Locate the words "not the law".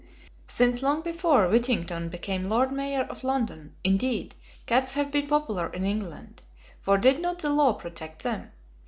7.19-7.73